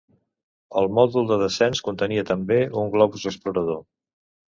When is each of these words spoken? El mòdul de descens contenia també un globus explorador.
El 0.81 0.89
mòdul 0.99 1.29
de 1.33 1.37
descens 1.43 1.83
contenia 1.91 2.25
també 2.33 2.61
un 2.85 2.93
globus 2.99 3.31
explorador. 3.35 3.83